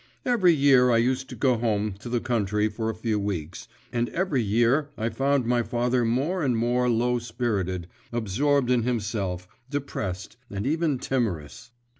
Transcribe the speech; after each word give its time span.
Every 0.25 0.51
year 0.51 0.89
I 0.89 0.97
used 0.97 1.29
to 1.29 1.35
go 1.35 1.57
home 1.59 1.93
to 1.99 2.09
the 2.09 2.19
country 2.19 2.67
for 2.69 2.89
a 2.89 2.95
few 2.95 3.19
weeks, 3.19 3.67
and 3.93 4.09
every 4.09 4.41
year 4.41 4.89
I 4.97 5.09
found 5.09 5.45
my 5.45 5.61
father 5.61 6.03
more 6.03 6.41
and 6.41 6.57
more 6.57 6.89
low 6.89 7.19
spirited, 7.19 7.85
absorbed 8.11 8.71
in 8.71 8.81
himself, 8.81 9.47
depressed, 9.69 10.37
and 10.49 10.65
even 10.65 10.97
timorous. 10.97 11.69